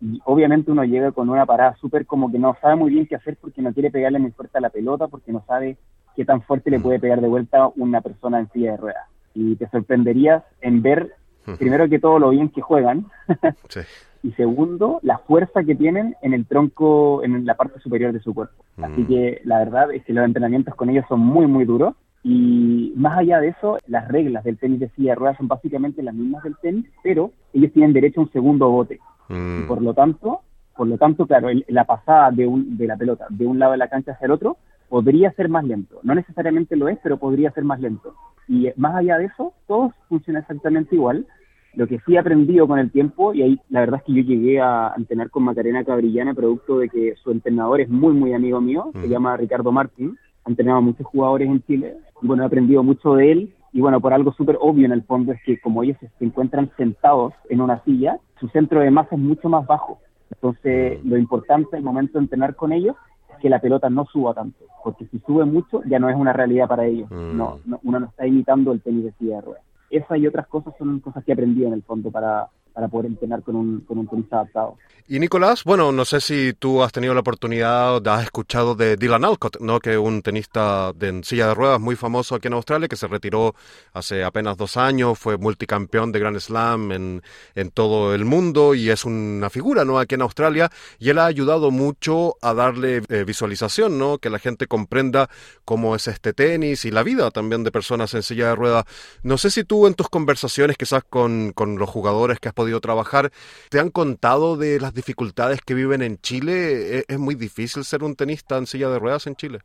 y 0.00 0.20
obviamente 0.24 0.70
uno 0.70 0.84
llega 0.84 1.12
con 1.12 1.28
una 1.28 1.46
parada 1.46 1.76
súper 1.76 2.06
como 2.06 2.30
que 2.30 2.38
no 2.38 2.56
sabe 2.60 2.76
muy 2.76 2.90
bien 2.90 3.06
qué 3.06 3.16
hacer 3.16 3.36
porque 3.40 3.62
no 3.62 3.72
quiere 3.72 3.90
pegarle 3.90 4.18
muy 4.18 4.30
fuerte 4.30 4.58
a 4.58 4.60
la 4.60 4.70
pelota 4.70 5.08
porque 5.08 5.32
no 5.32 5.44
sabe 5.46 5.76
qué 6.14 6.24
tan 6.24 6.42
fuerte 6.42 6.70
le 6.70 6.80
puede 6.80 7.00
pegar 7.00 7.20
de 7.20 7.28
vuelta 7.28 7.68
una 7.76 8.00
persona 8.00 8.38
en 8.38 8.50
silla 8.50 8.72
de 8.72 8.76
ruedas. 8.76 9.06
Y 9.34 9.56
te 9.56 9.68
sorprenderías 9.68 10.42
en 10.60 10.82
ver, 10.82 11.14
primero 11.58 11.88
que 11.88 11.98
todo, 11.98 12.18
lo 12.18 12.30
bien 12.30 12.48
que 12.48 12.60
juegan. 12.60 13.06
sí 13.68 13.80
y 14.22 14.32
segundo, 14.32 14.98
la 15.02 15.18
fuerza 15.18 15.62
que 15.62 15.74
tienen 15.74 16.16
en 16.22 16.34
el 16.34 16.46
tronco, 16.46 17.22
en 17.22 17.46
la 17.46 17.54
parte 17.54 17.80
superior 17.80 18.12
de 18.12 18.20
su 18.20 18.34
cuerpo. 18.34 18.64
Así 18.82 19.02
mm. 19.02 19.06
que 19.06 19.40
la 19.44 19.58
verdad 19.58 19.92
es 19.92 20.04
que 20.04 20.12
los 20.12 20.24
entrenamientos 20.24 20.74
con 20.74 20.90
ellos 20.90 21.04
son 21.08 21.20
muy, 21.20 21.46
muy 21.46 21.64
duros. 21.64 21.94
Y 22.24 22.92
más 22.96 23.16
allá 23.16 23.40
de 23.40 23.48
eso, 23.48 23.78
las 23.86 24.08
reglas 24.08 24.42
del 24.42 24.58
tenis 24.58 24.80
de 24.80 24.88
silla 24.90 25.12
de 25.12 25.14
ruedas 25.14 25.36
son 25.36 25.46
básicamente 25.46 26.02
las 26.02 26.14
mismas 26.14 26.42
del 26.42 26.56
tenis, 26.60 26.84
pero 27.02 27.30
ellos 27.52 27.72
tienen 27.72 27.92
derecho 27.92 28.20
a 28.20 28.24
un 28.24 28.32
segundo 28.32 28.68
bote. 28.68 28.98
Y 29.28 29.62
por 29.66 29.82
lo 29.82 29.94
tanto, 29.94 30.40
por 30.76 30.86
lo 30.86 30.96
tanto, 30.96 31.26
claro, 31.26 31.48
la 31.68 31.84
pasada 31.84 32.30
de, 32.30 32.46
un, 32.46 32.76
de 32.76 32.86
la 32.86 32.96
pelota 32.96 33.26
de 33.30 33.46
un 33.46 33.58
lado 33.58 33.72
de 33.72 33.78
la 33.78 33.88
cancha 33.88 34.12
hacia 34.12 34.26
el 34.26 34.32
otro 34.32 34.56
podría 34.88 35.32
ser 35.32 35.48
más 35.48 35.64
lento. 35.64 36.00
No 36.02 36.14
necesariamente 36.14 36.76
lo 36.76 36.88
es, 36.88 36.98
pero 37.02 37.18
podría 37.18 37.50
ser 37.50 37.64
más 37.64 37.80
lento. 37.80 38.14
Y 38.46 38.68
más 38.76 38.94
allá 38.94 39.18
de 39.18 39.26
eso, 39.26 39.52
todos 39.66 39.92
funcionan 40.08 40.42
exactamente 40.42 40.94
igual. 40.94 41.26
Lo 41.74 41.86
que 41.86 41.98
sí 42.06 42.14
he 42.14 42.18
aprendido 42.18 42.66
con 42.66 42.78
el 42.78 42.90
tiempo, 42.90 43.34
y 43.34 43.42
ahí 43.42 43.60
la 43.68 43.80
verdad 43.80 44.00
es 44.00 44.06
que 44.06 44.14
yo 44.14 44.22
llegué 44.22 44.60
a 44.60 44.94
entrenar 44.96 45.30
con 45.30 45.42
Macarena 45.42 45.84
Cabrillana, 45.84 46.32
producto 46.32 46.78
de 46.78 46.88
que 46.88 47.14
su 47.22 47.30
entrenador 47.30 47.80
es 47.80 47.90
muy, 47.90 48.14
muy 48.14 48.32
amigo 48.32 48.60
mío, 48.60 48.90
se 49.00 49.08
llama 49.08 49.36
Ricardo 49.36 49.70
Martín, 49.70 50.16
ha 50.44 50.50
entrenado 50.50 50.78
a 50.78 50.82
muchos 50.82 51.06
jugadores 51.06 51.48
en 51.48 51.62
Chile, 51.64 51.96
bueno, 52.22 52.42
he 52.42 52.46
aprendido 52.46 52.82
mucho 52.82 53.14
de 53.14 53.32
él, 53.32 53.54
y 53.72 53.80
bueno, 53.80 54.00
por 54.00 54.12
algo 54.12 54.32
súper 54.32 54.56
obvio 54.60 54.86
en 54.86 54.92
el 54.92 55.02
fondo 55.02 55.32
es 55.32 55.42
que 55.44 55.60
como 55.60 55.82
ellos 55.82 55.96
se 56.00 56.24
encuentran 56.24 56.70
sentados 56.76 57.34
en 57.48 57.60
una 57.60 57.82
silla, 57.84 58.18
su 58.40 58.48
centro 58.48 58.80
de 58.80 58.90
masa 58.90 59.14
es 59.14 59.20
mucho 59.20 59.48
más 59.48 59.66
bajo. 59.66 59.98
Entonces, 60.30 61.04
lo 61.04 61.16
importante 61.16 61.76
al 61.76 61.82
momento 61.82 62.18
de 62.18 62.24
entrenar 62.24 62.54
con 62.54 62.72
ellos 62.72 62.96
es 63.30 63.36
que 63.36 63.48
la 63.48 63.60
pelota 63.60 63.90
no 63.90 64.06
suba 64.06 64.34
tanto, 64.34 64.64
porque 64.84 65.06
si 65.06 65.18
sube 65.20 65.44
mucho 65.44 65.82
ya 65.84 65.98
no 65.98 66.08
es 66.08 66.16
una 66.16 66.32
realidad 66.32 66.68
para 66.68 66.86
ellos. 66.86 67.10
No, 67.10 67.58
no, 67.64 67.80
uno 67.82 68.00
no 68.00 68.06
está 68.06 68.26
imitando 68.26 68.72
el 68.72 68.80
tenis 68.80 69.04
de 69.04 69.12
silla 69.12 69.36
de 69.36 69.40
ruedas 69.42 69.68
esa 69.90 70.16
y 70.16 70.26
otras 70.26 70.46
cosas 70.48 70.74
son 70.78 71.00
cosas 71.00 71.24
que 71.24 71.32
he 71.32 71.34
aprendido 71.34 71.68
en 71.68 71.74
el 71.74 71.82
fondo 71.82 72.10
para, 72.10 72.48
para 72.78 72.86
poder 72.86 73.06
entrenar 73.06 73.42
con 73.42 73.56
un, 73.56 73.80
con 73.80 73.98
un 73.98 74.06
tenista 74.06 74.36
adaptado. 74.36 74.76
Y 75.10 75.18
Nicolás, 75.18 75.64
bueno, 75.64 75.90
no 75.90 76.04
sé 76.04 76.20
si 76.20 76.52
tú 76.52 76.82
has 76.82 76.92
tenido 76.92 77.14
la 77.14 77.20
oportunidad, 77.20 78.06
has 78.06 78.24
escuchado 78.24 78.74
de 78.74 78.96
Dylan 78.96 79.24
Alcott, 79.24 79.58
¿no? 79.58 79.80
que 79.80 79.94
es 79.94 79.98
un 79.98 80.20
tenista 80.20 80.92
de 80.92 81.22
silla 81.24 81.48
de 81.48 81.54
ruedas 81.54 81.80
muy 81.80 81.96
famoso 81.96 82.34
aquí 82.34 82.46
en 82.46 82.52
Australia, 82.52 82.88
que 82.88 82.94
se 82.94 83.08
retiró 83.08 83.54
hace 83.94 84.22
apenas 84.22 84.58
dos 84.58 84.76
años, 84.76 85.18
fue 85.18 85.38
multicampeón 85.38 86.12
de 86.12 86.18
Grand 86.20 86.38
Slam 86.38 86.92
en, 86.92 87.22
en 87.54 87.70
todo 87.70 88.14
el 88.14 88.26
mundo 88.26 88.74
y 88.74 88.90
es 88.90 89.06
una 89.06 89.48
figura 89.48 89.86
¿no? 89.86 89.98
aquí 89.98 90.14
en 90.14 90.22
Australia 90.22 90.70
y 90.98 91.08
él 91.08 91.18
ha 91.18 91.24
ayudado 91.24 91.70
mucho 91.70 92.36
a 92.42 92.52
darle 92.52 93.02
eh, 93.08 93.24
visualización, 93.24 93.98
¿no? 93.98 94.18
que 94.18 94.28
la 94.28 94.38
gente 94.38 94.66
comprenda 94.66 95.30
cómo 95.64 95.96
es 95.96 96.06
este 96.06 96.34
tenis 96.34 96.84
y 96.84 96.90
la 96.90 97.02
vida 97.02 97.30
también 97.30 97.64
de 97.64 97.72
personas 97.72 98.12
en 98.12 98.22
silla 98.22 98.48
de 98.48 98.56
ruedas. 98.56 98.84
No 99.22 99.38
sé 99.38 99.50
si 99.50 99.64
tú 99.64 99.86
en 99.86 99.94
tus 99.94 100.10
conversaciones 100.10 100.76
quizás 100.76 101.02
con, 101.02 101.52
con 101.54 101.78
los 101.78 101.88
jugadores 101.88 102.38
que 102.40 102.48
has 102.48 102.54
podido 102.54 102.67
trabajar, 102.80 103.30
te 103.70 103.80
han 103.80 103.90
contado 103.90 104.56
de 104.56 104.80
las 104.80 104.94
dificultades 104.94 105.60
que 105.60 105.74
viven 105.74 106.02
en 106.02 106.18
Chile? 106.18 107.04
¿Es, 107.08 107.18
muy 107.18 107.34
difícil 107.34 107.84
ser 107.84 108.04
un 108.04 108.14
tenista 108.14 108.56
en 108.56 108.66
silla 108.66 108.88
de 108.88 108.98
ruedas 108.98 109.26
en 109.26 109.34
Chile? 109.34 109.58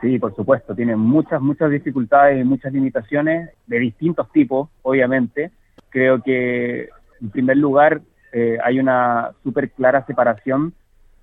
Sí, 0.00 0.18
por 0.18 0.34
supuesto, 0.34 0.74
tiene 0.74 0.96
muchas, 0.96 1.40
muchas 1.40 1.70
dificultades 1.70 2.40
y 2.40 2.44
muchas 2.44 2.72
limitaciones 2.72 3.50
de 3.66 3.78
distintos 3.78 4.30
tipos, 4.32 4.68
obviamente. 4.82 5.50
Creo 5.90 6.22
que, 6.22 6.88
en 7.20 7.30
primer 7.30 7.56
lugar, 7.56 8.02
eh, 8.32 8.58
hay 8.62 8.78
una 8.78 9.32
súper 9.42 9.70
clara 9.70 10.04
separación 10.06 10.74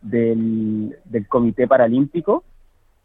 del, 0.02 0.98
del 1.06 1.28
Comité 1.28 1.68
Paralímpico 1.68 2.44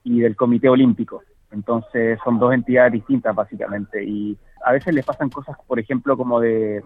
y 0.04 0.20
del 0.20 0.36
Comité 0.36 0.68
Olímpico. 0.68 1.22
Entonces, 1.50 2.18
son 2.24 2.38
dos 2.38 2.52
entidades 2.52 2.92
distintas, 2.92 3.34
básicamente. 3.34 4.04
Y 4.04 4.36
a 4.64 4.72
veces 4.72 4.94
les 4.94 5.04
pasan 5.04 5.30
cosas, 5.30 5.56
por 5.66 5.78
ejemplo, 5.78 6.16
como 6.16 6.40
de, 6.40 6.82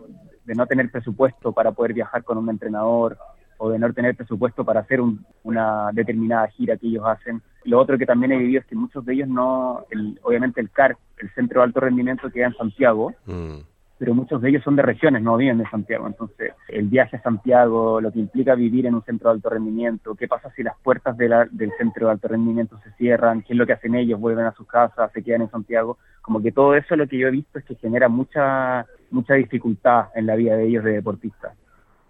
no 0.46 0.66
tener 0.66 0.90
presupuesto 0.90 1.52
para 1.52 1.72
poder 1.72 1.92
viajar 1.92 2.24
con 2.24 2.38
un 2.38 2.48
entrenador 2.50 3.19
o 3.58 3.70
de 3.70 3.78
no 3.78 3.92
tener 3.92 4.16
presupuesto 4.16 4.64
para 4.64 4.80
hacer 4.80 5.00
una 5.42 5.90
determinada 5.92 6.48
gira 6.48 6.76
que 6.76 6.88
ellos 6.88 7.04
hacen. 7.06 7.42
Lo 7.64 7.78
otro 7.78 7.96
que 7.96 8.06
también 8.06 8.32
he 8.32 8.38
vivido 8.38 8.60
es 8.60 8.66
que 8.66 8.74
muchos 8.74 9.04
de 9.04 9.14
ellos 9.14 9.28
no, 9.28 9.84
obviamente 10.22 10.60
el 10.60 10.70
CAR, 10.70 10.96
el 11.19 11.30
Centro 11.34 11.60
de 11.60 11.66
Alto 11.66 11.80
Rendimiento 11.80 12.30
queda 12.30 12.46
en 12.46 12.56
Santiago, 12.56 13.12
mm. 13.26 13.58
Pero 14.02 14.16
muchos 14.16 14.43
de 14.43 14.49
ellos 14.49 14.64
son 14.64 14.75
de 14.75 14.82
regiones, 14.82 15.22
no 15.22 15.37
viven 15.37 15.58
de 15.58 15.70
Santiago. 15.70 16.08
Entonces, 16.08 16.54
el 16.66 16.88
viaje 16.88 17.19
a 17.19 17.22
Santiago, 17.22 18.00
lo 18.00 18.10
que 18.10 18.19
implica 18.19 18.56
vivir 18.56 18.84
en 18.87 18.96
un 18.96 19.04
centro 19.04 19.31
de 19.31 19.37
alto 19.37 19.49
rendimiento, 19.50 20.16
qué 20.16 20.26
pasa 20.26 20.50
si 20.56 20.64
las 20.64 20.75
puertas 20.82 21.16
del 21.16 21.70
centro 21.78 22.06
de 22.06 22.12
alto 22.12 22.26
rendimiento 22.26 22.81
se 22.82 22.90
cierran, 22.94 23.43
qué 23.43 23.52
es 23.52 23.56
lo 23.56 23.64
que 23.64 23.75
hacen 23.75 23.94
ellos, 23.94 24.19
vuelven 24.19 24.46
a 24.46 24.54
sus 24.54 24.66
casas, 24.66 25.12
se 25.12 25.22
quedan 25.22 25.43
en 25.43 25.52
Santiago. 25.52 25.99
Como 26.20 26.43
que 26.43 26.50
todo 26.50 26.75
eso 26.75 26.96
lo 26.96 27.06
que 27.06 27.16
yo 27.16 27.28
he 27.28 27.31
visto 27.31 27.60
es 27.60 27.64
que 27.64 27.76
genera 27.76 28.08
mucha, 28.08 28.87
mucha 29.12 29.34
dificultad 29.34 30.06
en 30.16 30.26
la 30.26 30.34
vida 30.34 30.56
de 30.56 30.67
ellos 30.67 30.82
de 30.82 30.94
deportistas. 30.94 31.56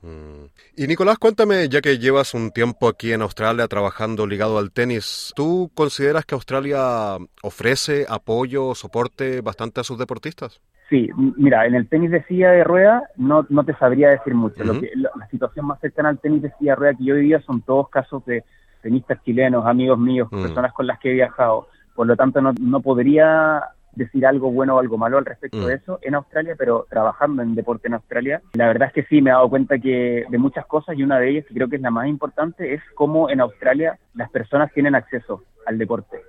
Mm. 0.01 0.47
Y 0.77 0.87
Nicolás, 0.87 1.19
cuéntame, 1.19 1.69
ya 1.69 1.83
que 1.83 1.99
llevas 1.99 2.33
un 2.33 2.53
tiempo 2.53 2.89
aquí 2.89 3.13
en 3.13 3.21
Australia 3.21 3.69
trabajando 3.69 4.27
ligado 4.27 4.57
al 4.57 4.73
tenis, 4.73 5.31
¿tú 5.37 5.71
consideras 5.75 6.25
que 6.25 6.37
Australia 6.37 7.19
ofrece 7.43 8.07
apoyo, 8.09 8.75
soporte 8.75 9.43
bastante 9.43 9.83
a 9.83 9.85
sus 9.85 9.99
deportistas? 9.99 10.63
Sí, 10.93 11.09
mira, 11.17 11.65
en 11.65 11.75
el 11.75 11.89
tenis 11.89 12.11
de 12.11 12.23
silla 12.25 12.51
de 12.51 12.65
rueda 12.65 13.09
no, 13.17 13.47
no 13.49 13.65
te 13.65 13.73
sabría 13.77 14.11
decir 14.11 14.35
mucho. 14.35 14.63
Lo 14.63 14.79
que, 14.79 14.91
la, 14.95 15.27
situación 15.31 15.65
más 15.65 15.81
cercana 15.81 16.11
al 16.11 16.19
tenis 16.19 16.43
de 16.43 16.53
silla 16.59 16.73
de 16.73 16.77
rueda 16.77 16.95
que 16.95 17.05
yo 17.05 17.15
vivía 17.15 17.41
son 17.41 17.63
todos 17.63 17.89
casos 17.89 18.23
de 18.27 18.45
tenistas 18.83 19.19
chilenos, 19.25 19.65
amigos 19.65 19.99
míos, 19.99 20.29
mm. 20.31 20.43
personas 20.43 20.71
con 20.75 20.87
las 20.87 20.99
que 20.99 21.11
he 21.11 21.15
viajado. 21.15 21.67
Por 21.95 22.07
lo 22.07 22.15
tanto, 22.15 22.43
no, 22.43 22.53
no 22.61 22.83
podría 22.83 23.63
decir 23.95 24.27
algo 24.27 24.53
bueno 24.53 24.77
o 24.77 24.81
algo 24.81 24.99
malo 24.99 25.17
al 25.17 25.25
respecto 25.25 25.67
de 25.67 25.77
mm. 25.77 25.79
eso 25.79 25.99
en 26.03 26.15
Australia, 26.15 26.57
pero 26.59 26.87
trabajando 26.91 27.41
en 27.41 27.55
deporte 27.55 27.89
en 27.89 27.95
Australia, 27.95 28.43
la 28.53 28.67
verdad 28.67 28.89
es 28.89 28.93
que 28.93 29.05
sí 29.05 29.23
me 29.23 29.31
he 29.31 29.33
dado 29.33 29.49
cuenta 29.49 29.79
que 29.79 30.27
de 30.29 30.39
muchas 30.39 30.67
cosas 30.67 30.99
y 30.99 31.03
una 31.03 31.19
de 31.19 31.31
ellas 31.31 31.47
que 31.47 31.55
creo 31.55 31.69
que 31.69 31.77
es 31.77 31.83
la 31.83 31.91
más 31.91 32.07
importante 32.07 32.75
es 32.75 32.83
cómo 32.97 33.31
en 33.31 33.41
Australia 33.41 33.99
las 34.13 34.29
personas 34.29 34.71
tienen 34.75 34.95
acceso 34.95 35.43
al 35.65 35.79
deporte. 35.79 36.21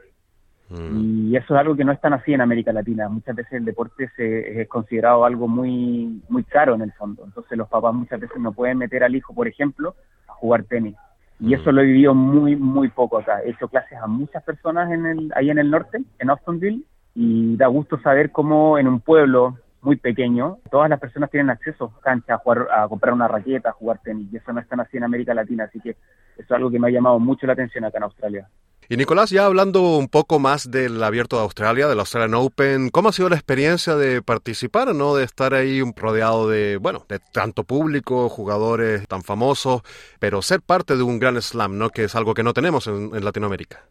Mm. 0.73 1.31
Y 1.31 1.37
eso 1.37 1.53
es 1.53 1.59
algo 1.59 1.75
que 1.75 1.83
no 1.83 1.91
es 1.91 2.01
tan 2.01 2.13
así 2.13 2.33
en 2.33 2.41
América 2.41 2.73
Latina. 2.73 3.07
Muchas 3.09 3.35
veces 3.35 3.53
el 3.53 3.65
deporte 3.65 4.09
se, 4.15 4.61
es 4.61 4.67
considerado 4.67 5.25
algo 5.25 5.47
muy, 5.47 6.21
muy 6.29 6.43
caro 6.43 6.75
en 6.75 6.81
el 6.81 6.91
fondo. 6.93 7.23
Entonces 7.25 7.57
los 7.57 7.69
papás 7.69 7.93
muchas 7.93 8.19
veces 8.19 8.37
no 8.39 8.51
pueden 8.53 8.79
meter 8.79 9.03
al 9.03 9.15
hijo, 9.15 9.33
por 9.33 9.47
ejemplo, 9.47 9.95
a 10.27 10.33
jugar 10.33 10.63
tenis. 10.63 10.95
Y 11.39 11.47
mm. 11.47 11.53
eso 11.53 11.71
lo 11.71 11.81
he 11.81 11.85
vivido 11.85 12.13
muy, 12.13 12.55
muy 12.55 12.89
poco 12.89 13.19
acá. 13.19 13.41
He 13.43 13.51
hecho 13.51 13.67
clases 13.67 13.97
a 13.99 14.07
muchas 14.07 14.43
personas 14.43 14.91
en 14.91 15.05
el, 15.05 15.31
ahí 15.35 15.49
en 15.49 15.59
el 15.59 15.69
norte, 15.69 16.03
en 16.19 16.29
Austinville, 16.29 16.83
y 17.15 17.55
da 17.57 17.67
gusto 17.67 17.99
saber 17.99 18.31
cómo 18.31 18.79
en 18.79 18.87
un 18.87 18.99
pueblo 18.99 19.57
muy 19.81 19.97
pequeño 19.97 20.57
todas 20.71 20.89
las 20.89 20.99
personas 20.99 21.29
tienen 21.29 21.49
acceso 21.49 21.93
a 21.97 22.01
cancha, 22.01 22.35
a, 22.35 22.37
jugar, 22.37 22.67
a 22.71 22.87
comprar 22.87 23.13
una 23.13 23.27
raqueta, 23.27 23.69
a 23.69 23.73
jugar 23.73 23.99
tenis, 24.01 24.31
y 24.31 24.37
eso 24.37 24.53
no 24.53 24.61
es 24.61 24.67
tan 24.67 24.79
así 24.79 24.97
en 24.97 25.03
América 25.03 25.33
Latina, 25.33 25.65
así 25.65 25.79
que 25.79 25.91
eso 25.91 25.97
es 26.37 26.51
algo 26.51 26.71
que 26.71 26.79
me 26.79 26.87
ha 26.87 26.91
llamado 26.91 27.19
mucho 27.19 27.45
la 27.45 27.53
atención 27.53 27.83
acá 27.83 27.97
en 27.97 28.03
Australia. 28.05 28.47
Y 28.89 28.97
Nicolás, 28.97 29.29
ya 29.29 29.45
hablando 29.45 29.97
un 29.97 30.07
poco 30.07 30.39
más 30.39 30.69
del 30.69 31.01
Abierto 31.03 31.37
de 31.37 31.43
Australia, 31.43 31.87
del 31.87 31.99
Australian 31.99 32.33
Open, 32.35 32.89
¿cómo 32.89 33.09
ha 33.09 33.13
sido 33.13 33.29
la 33.29 33.35
experiencia 33.35 33.95
de 33.95 34.21
participar, 34.21 34.93
no, 34.93 35.15
de 35.15 35.23
estar 35.23 35.53
ahí 35.53 35.81
rodeado 35.95 36.49
de, 36.49 36.77
bueno, 36.77 37.05
de 37.07 37.19
tanto 37.19 37.63
público, 37.63 38.29
jugadores 38.29 39.07
tan 39.07 39.23
famosos, 39.23 39.81
pero 40.19 40.41
ser 40.41 40.61
parte 40.61 40.97
de 40.97 41.03
un 41.03 41.19
Grand 41.19 41.39
Slam, 41.39 41.77
¿no? 41.77 41.89
Que 41.89 42.05
es 42.05 42.15
algo 42.15 42.33
que 42.33 42.43
no 42.43 42.53
tenemos 42.53 42.87
en 42.87 43.23
Latinoamérica. 43.23 43.83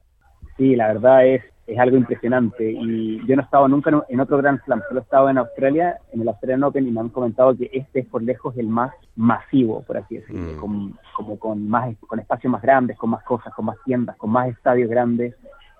Sí, 0.56 0.76
la 0.76 0.88
verdad 0.88 1.26
es 1.26 1.51
es 1.66 1.78
algo 1.78 1.96
impresionante. 1.96 2.70
Y 2.70 3.24
yo 3.26 3.36
no 3.36 3.42
he 3.42 3.44
estado 3.44 3.68
nunca 3.68 3.90
en 4.08 4.20
otro 4.20 4.38
Grand 4.38 4.62
Slam, 4.64 4.82
solo 4.88 5.00
he 5.00 5.02
estado 5.02 5.30
en 5.30 5.38
Australia, 5.38 5.98
en 6.12 6.22
el 6.22 6.28
Australian 6.28 6.64
Open, 6.64 6.86
y 6.86 6.90
me 6.90 7.00
han 7.00 7.08
comentado 7.08 7.56
que 7.56 7.70
este 7.72 8.00
es 8.00 8.06
por 8.06 8.22
lejos 8.22 8.56
el 8.56 8.68
más 8.68 8.92
masivo, 9.16 9.82
por 9.82 9.96
así 9.96 10.16
decirlo, 10.16 10.54
mm. 10.54 10.60
con, 10.60 10.98
como 11.16 11.38
con, 11.38 11.68
más, 11.68 11.96
con 12.06 12.18
espacios 12.18 12.50
más 12.50 12.62
grandes, 12.62 12.96
con 12.98 13.10
más 13.10 13.22
cosas, 13.24 13.54
con 13.54 13.66
más 13.66 13.76
tiendas, 13.84 14.16
con 14.16 14.30
más 14.30 14.48
estadios 14.48 14.90
grandes. 14.90 15.34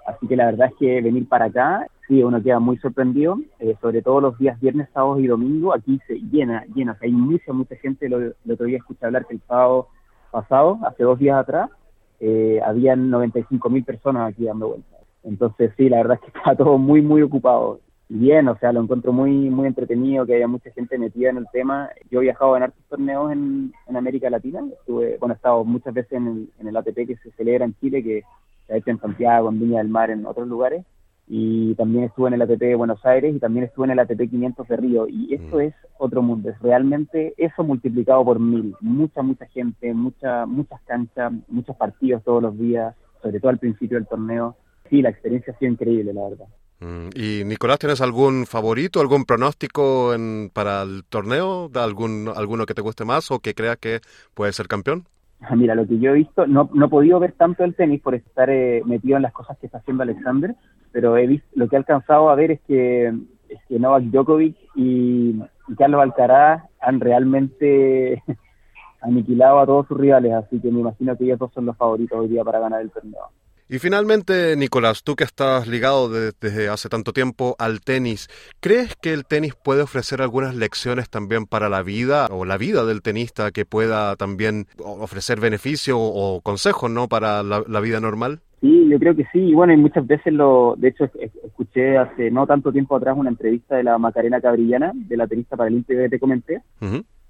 Así 0.06 0.26
que 0.26 0.36
la 0.36 0.46
verdad 0.46 0.68
es 0.68 0.74
que 0.78 1.00
venir 1.00 1.28
para 1.28 1.46
acá, 1.46 1.86
sí, 2.08 2.22
uno 2.22 2.42
queda 2.42 2.58
muy 2.58 2.76
sorprendido, 2.78 3.38
eh, 3.60 3.76
sobre 3.80 4.02
todo 4.02 4.20
los 4.20 4.38
días 4.38 4.58
viernes, 4.60 4.88
sábados 4.92 5.20
y 5.20 5.28
domingo, 5.28 5.72
aquí 5.72 6.00
se 6.08 6.14
llena, 6.14 6.64
llena, 6.74 6.96
hay 7.00 7.12
mucha, 7.12 7.52
mucha 7.52 7.76
gente, 7.76 8.08
lo, 8.08 8.18
lo 8.18 8.54
otro 8.54 8.66
día 8.66 8.78
escuché 8.78 9.06
hablar 9.06 9.26
que 9.26 9.34
el 9.34 9.42
sábado 9.46 9.88
pasado, 10.32 10.78
hace 10.84 11.04
dos 11.04 11.20
días 11.20 11.36
atrás, 11.36 11.70
eh, 12.18 12.60
habían 12.64 13.10
95 13.10 13.68
mil 13.70 13.84
personas 13.84 14.30
aquí 14.30 14.44
dando 14.44 14.68
vueltas. 14.68 14.91
Entonces 15.24 15.72
sí, 15.76 15.88
la 15.88 15.98
verdad 15.98 16.18
es 16.22 16.32
que 16.32 16.38
está 16.38 16.56
todo 16.56 16.78
muy, 16.78 17.02
muy 17.02 17.22
ocupado. 17.22 17.80
Bien, 18.08 18.46
o 18.48 18.58
sea, 18.58 18.72
lo 18.72 18.82
encuentro 18.82 19.12
muy, 19.12 19.32
muy 19.48 19.66
entretenido, 19.66 20.26
que 20.26 20.34
haya 20.34 20.46
mucha 20.46 20.70
gente 20.72 20.98
metida 20.98 21.30
en 21.30 21.38
el 21.38 21.46
tema. 21.52 21.88
Yo 22.10 22.20
he 22.20 22.24
viajado 22.24 22.56
en 22.56 22.64
hartos 22.64 22.84
torneos 22.88 23.32
en, 23.32 23.72
en 23.86 23.96
América 23.96 24.28
Latina. 24.28 24.62
Estuve, 24.80 25.16
bueno, 25.18 25.34
he 25.34 25.36
estado 25.36 25.64
muchas 25.64 25.94
veces 25.94 26.12
en 26.12 26.26
el, 26.26 26.48
en 26.58 26.68
el 26.68 26.76
ATP 26.76 27.06
que 27.06 27.16
se 27.22 27.30
celebra 27.32 27.64
en 27.64 27.74
Chile, 27.80 28.02
que 28.02 28.22
se 28.66 28.74
ha 28.74 28.76
hecho 28.76 28.90
en 28.90 29.00
Santiago, 29.00 29.48
en 29.48 29.60
Viña 29.60 29.78
del 29.78 29.88
Mar, 29.88 30.10
en 30.10 30.26
otros 30.26 30.46
lugares 30.46 30.84
y 31.28 31.74
también 31.76 32.04
estuve 32.04 32.28
en 32.28 32.34
el 32.34 32.42
ATP 32.42 32.58
de 32.58 32.74
Buenos 32.74 33.04
Aires 33.06 33.34
y 33.34 33.38
también 33.38 33.64
estuve 33.64 33.86
en 33.86 33.92
el 33.92 34.00
ATP 34.00 34.28
500 34.28 34.68
de 34.68 34.76
Río 34.76 35.08
y 35.08 35.34
esto 35.34 35.56
mm. 35.56 35.60
es 35.60 35.74
otro 35.98 36.22
mundo, 36.22 36.50
es 36.50 36.58
realmente 36.60 37.34
eso 37.36 37.62
multiplicado 37.64 38.24
por 38.24 38.38
mil, 38.40 38.74
mucha, 38.80 39.22
mucha 39.22 39.46
gente, 39.46 39.94
mucha, 39.94 40.46
muchas 40.46 40.80
canchas, 40.82 41.32
muchos 41.48 41.76
partidos 41.76 42.22
todos 42.24 42.42
los 42.42 42.58
días, 42.58 42.94
sobre 43.22 43.38
todo 43.40 43.50
al 43.50 43.58
principio 43.58 43.96
del 43.96 44.06
torneo. 44.06 44.56
Sí, 44.92 45.00
la 45.00 45.08
experiencia 45.08 45.54
ha 45.54 45.58
sido 45.58 45.72
increíble, 45.72 46.12
la 46.12 46.28
verdad. 46.28 46.46
Mm, 46.80 47.08
y 47.14 47.44
Nicolás, 47.46 47.78
¿tienes 47.78 48.02
algún 48.02 48.44
favorito, 48.44 49.00
algún 49.00 49.24
pronóstico 49.24 50.12
en, 50.12 50.50
para 50.52 50.82
el 50.82 51.04
torneo? 51.08 51.70
¿Algún, 51.76 52.30
¿Alguno 52.36 52.66
que 52.66 52.74
te 52.74 52.82
guste 52.82 53.06
más 53.06 53.30
o 53.30 53.38
que 53.38 53.54
creas 53.54 53.78
que 53.78 54.00
puede 54.34 54.52
ser 54.52 54.68
campeón? 54.68 55.04
Mira, 55.56 55.74
lo 55.74 55.86
que 55.86 55.98
yo 55.98 56.10
he 56.10 56.16
visto, 56.16 56.46
no, 56.46 56.68
no 56.74 56.84
he 56.84 56.88
podido 56.90 57.18
ver 57.20 57.32
tanto 57.32 57.64
el 57.64 57.74
tenis 57.74 58.02
por 58.02 58.14
estar 58.14 58.50
eh, 58.50 58.82
metido 58.84 59.16
en 59.16 59.22
las 59.22 59.32
cosas 59.32 59.56
que 59.56 59.64
está 59.64 59.78
haciendo 59.78 60.02
Alexander, 60.02 60.54
pero 60.90 61.16
he 61.16 61.26
visto, 61.26 61.48
lo 61.54 61.68
que 61.68 61.76
he 61.76 61.78
alcanzado 61.78 62.28
a 62.28 62.34
ver 62.34 62.50
es 62.50 62.60
que, 62.68 63.14
es 63.48 63.60
que 63.70 63.78
Novak 63.78 64.02
Djokovic 64.04 64.56
y, 64.74 65.40
Carlos 65.78 66.02
Alcaraz 66.02 66.64
han 66.82 67.00
realmente 67.00 68.22
aniquilado 69.00 69.60
a 69.60 69.64
todos 69.64 69.86
sus 69.86 69.96
rivales, 69.96 70.34
así 70.34 70.60
que 70.60 70.70
me 70.70 70.80
imagino 70.80 71.16
que 71.16 71.24
ellos 71.24 71.38
dos 71.38 71.50
son 71.54 71.64
los 71.64 71.78
favoritos 71.78 72.18
hoy 72.18 72.28
día 72.28 72.44
para 72.44 72.60
ganar 72.60 72.82
el 72.82 72.90
torneo. 72.90 73.30
Y 73.72 73.78
finalmente, 73.78 74.54
Nicolás, 74.54 75.02
tú 75.02 75.16
que 75.16 75.24
estás 75.24 75.66
ligado 75.66 76.10
desde 76.10 76.68
hace 76.68 76.90
tanto 76.90 77.14
tiempo 77.14 77.56
al 77.58 77.80
tenis, 77.80 78.28
¿crees 78.60 78.94
que 78.96 79.14
el 79.14 79.24
tenis 79.24 79.54
puede 79.54 79.80
ofrecer 79.80 80.20
algunas 80.20 80.54
lecciones 80.54 81.08
también 81.08 81.46
para 81.46 81.70
la 81.70 81.82
vida 81.82 82.26
o 82.30 82.44
la 82.44 82.58
vida 82.58 82.84
del 82.84 83.00
tenista 83.00 83.50
que 83.50 83.64
pueda 83.64 84.14
también 84.16 84.66
ofrecer 84.76 85.40
beneficio 85.40 85.98
o 85.98 86.42
consejos 86.42 86.90
¿no? 86.90 87.08
para 87.08 87.42
la, 87.42 87.80
vida 87.80 87.98
normal? 87.98 88.40
Sí, 88.60 88.90
yo 88.90 88.98
creo 88.98 89.16
que 89.16 89.24
sí. 89.32 89.38
Y 89.38 89.54
bueno, 89.54 89.72
y 89.72 89.78
muchas 89.78 90.06
veces 90.06 90.34
lo, 90.34 90.74
de 90.76 90.88
hecho, 90.88 91.08
escuché 91.42 91.96
hace 91.96 92.30
no 92.30 92.46
tanto 92.46 92.72
tiempo 92.72 92.96
atrás 92.96 93.16
una 93.16 93.30
entrevista 93.30 93.76
de 93.76 93.84
la 93.84 93.96
Macarena 93.96 94.42
Cabrillana, 94.42 94.92
de 94.94 95.16
la 95.16 95.26
tenista 95.26 95.56
paralímpica 95.56 96.02
que 96.02 96.10
te 96.10 96.20
comenté, 96.20 96.60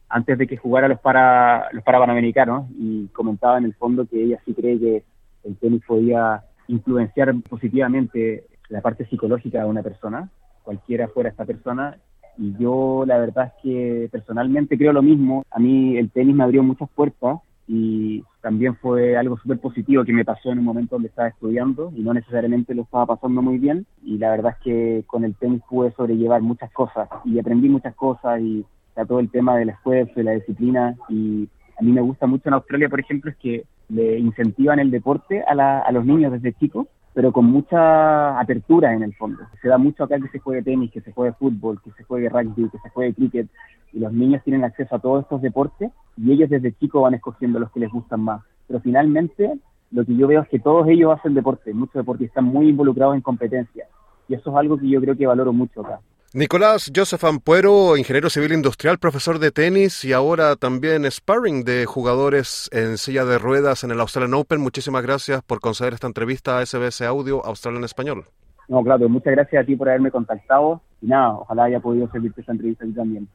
antes 0.08 0.36
de 0.36 0.48
que 0.48 0.56
jugara 0.56 0.88
los 0.88 0.98
para 0.98 1.70
los 1.70 1.84
para 1.84 2.00
panamericanos, 2.00 2.68
y 2.76 3.06
comentaba 3.12 3.58
en 3.58 3.66
el 3.66 3.74
fondo 3.74 4.06
que 4.06 4.24
ella 4.24 4.40
sí 4.44 4.54
cree 4.54 4.80
que 4.80 5.04
el 5.44 5.56
tenis 5.56 5.82
podía 5.86 6.42
influenciar 6.68 7.34
positivamente 7.48 8.46
la 8.68 8.80
parte 8.80 9.06
psicológica 9.06 9.60
de 9.60 9.70
una 9.70 9.82
persona, 9.82 10.30
cualquiera 10.62 11.08
fuera 11.08 11.30
esta 11.30 11.44
persona. 11.44 11.96
Y 12.38 12.54
yo 12.58 13.04
la 13.06 13.18
verdad 13.18 13.52
es 13.54 13.62
que 13.62 14.08
personalmente 14.10 14.78
creo 14.78 14.92
lo 14.92 15.02
mismo. 15.02 15.44
A 15.50 15.58
mí 15.58 15.98
el 15.98 16.10
tenis 16.10 16.34
me 16.34 16.44
abrió 16.44 16.62
muchas 16.62 16.88
puertas 16.90 17.38
y 17.68 18.24
también 18.40 18.74
fue 18.76 19.16
algo 19.16 19.36
súper 19.38 19.58
positivo 19.58 20.04
que 20.04 20.12
me 20.12 20.24
pasó 20.24 20.50
en 20.50 20.58
un 20.58 20.64
momento 20.64 20.96
donde 20.96 21.08
estaba 21.08 21.28
estudiando 21.28 21.92
y 21.94 22.00
no 22.00 22.14
necesariamente 22.14 22.74
lo 22.74 22.82
estaba 22.82 23.06
pasando 23.06 23.42
muy 23.42 23.58
bien. 23.58 23.86
Y 24.02 24.18
la 24.18 24.30
verdad 24.30 24.54
es 24.56 24.64
que 24.64 25.04
con 25.06 25.24
el 25.24 25.34
tenis 25.34 25.62
pude 25.68 25.92
sobrellevar 25.92 26.40
muchas 26.40 26.72
cosas 26.72 27.08
y 27.24 27.38
aprendí 27.38 27.68
muchas 27.68 27.94
cosas 27.94 28.40
y 28.40 28.64
todo 29.06 29.20
el 29.20 29.30
tema 29.30 29.56
del 29.56 29.70
esfuerzo 29.70 30.20
y 30.20 30.22
la 30.22 30.32
disciplina 30.32 30.96
y 31.08 31.48
a 31.78 31.82
mí 31.82 31.92
me 31.92 32.02
gusta 32.02 32.26
mucho 32.26 32.48
en 32.48 32.54
Australia, 32.54 32.88
por 32.88 33.00
ejemplo, 33.00 33.30
es 33.30 33.36
que 33.38 33.64
le 33.92 34.18
incentivan 34.18 34.78
el 34.78 34.90
deporte 34.90 35.44
a, 35.46 35.80
a 35.80 35.92
los 35.92 36.04
niños 36.04 36.32
desde 36.32 36.52
chicos, 36.54 36.86
pero 37.14 37.30
con 37.32 37.44
mucha 37.44 38.38
apertura 38.40 38.94
en 38.94 39.02
el 39.02 39.14
fondo. 39.14 39.42
Se 39.60 39.68
da 39.68 39.76
mucho 39.76 40.04
acá 40.04 40.18
que 40.18 40.28
se 40.28 40.38
juegue 40.38 40.62
tenis, 40.62 40.90
que 40.90 41.02
se 41.02 41.12
juegue 41.12 41.34
fútbol, 41.34 41.80
que 41.82 41.90
se 41.92 42.04
juegue 42.04 42.28
rugby, 42.28 42.70
que 42.70 42.78
se 42.78 42.88
juegue 42.88 43.14
cricket, 43.14 43.48
y 43.92 43.98
los 44.00 44.12
niños 44.12 44.42
tienen 44.44 44.64
acceso 44.64 44.96
a 44.96 44.98
todos 44.98 45.24
estos 45.24 45.42
deportes 45.42 45.90
y 46.16 46.32
ellos 46.32 46.48
desde 46.48 46.72
chicos 46.72 47.02
van 47.02 47.14
escogiendo 47.14 47.58
los 47.58 47.70
que 47.70 47.80
les 47.80 47.90
gustan 47.90 48.20
más. 48.20 48.42
Pero 48.66 48.80
finalmente 48.80 49.58
lo 49.90 50.04
que 50.06 50.16
yo 50.16 50.26
veo 50.26 50.40
es 50.40 50.48
que 50.48 50.58
todos 50.58 50.88
ellos 50.88 51.12
hacen 51.12 51.34
deporte, 51.34 51.74
muchos 51.74 51.94
deportistas 51.94 52.30
están 52.30 52.44
muy 52.44 52.68
involucrados 52.68 53.14
en 53.14 53.20
competencias. 53.20 53.88
Y 54.28 54.34
eso 54.34 54.50
es 54.50 54.56
algo 54.56 54.78
que 54.78 54.88
yo 54.88 55.00
creo 55.00 55.16
que 55.16 55.26
valoro 55.26 55.52
mucho 55.52 55.82
acá. 55.82 56.00
Nicolás 56.34 56.90
Joseph 56.96 57.24
Ampuero, 57.24 57.98
ingeniero 57.98 58.30
civil 58.30 58.52
industrial, 58.52 58.98
profesor 58.98 59.38
de 59.38 59.50
tenis 59.50 60.02
y 60.02 60.14
ahora 60.14 60.56
también 60.56 61.04
sparring 61.10 61.62
de 61.62 61.84
jugadores 61.84 62.70
en 62.72 62.96
silla 62.96 63.26
de 63.26 63.36
ruedas 63.36 63.84
en 63.84 63.90
el 63.90 64.00
Australian 64.00 64.32
Open. 64.32 64.58
Muchísimas 64.58 65.02
gracias 65.02 65.42
por 65.42 65.60
conceder 65.60 65.92
esta 65.92 66.06
entrevista 66.06 66.58
a 66.58 66.64
SBS 66.64 67.02
Audio 67.02 67.44
Australia 67.44 67.80
en 67.80 67.84
Español. 67.84 68.24
No, 68.66 68.82
claro, 68.82 69.10
muchas 69.10 69.34
gracias 69.34 69.62
a 69.62 69.66
ti 69.66 69.76
por 69.76 69.90
haberme 69.90 70.10
contactado 70.10 70.80
y 71.02 71.08
nada, 71.08 71.34
ojalá 71.34 71.64
haya 71.64 71.80
podido 71.80 72.10
servirte 72.10 72.40
esta 72.40 72.52
entrevista 72.52 72.84
a 72.84 72.86
ti 72.86 72.94
también. 72.94 73.28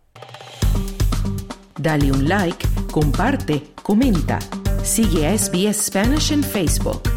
Dale 1.80 2.12
un 2.12 2.28
like, 2.28 2.68
comparte, 2.92 3.62
comenta. 3.84 4.40
Sigue 4.82 5.28
a 5.28 5.38
SBS 5.38 5.86
Spanish 5.86 6.32
en 6.32 6.42
Facebook. 6.42 7.17